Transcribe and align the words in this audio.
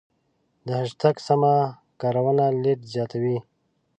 د 0.65 0.67
هشتګ 0.79 1.15
سمه 1.27 1.53
کارونه 2.01 2.45
لید 2.63 2.81
زیاتوي. 2.93 3.37